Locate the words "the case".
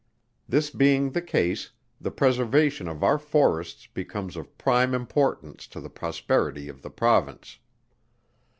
1.11-1.69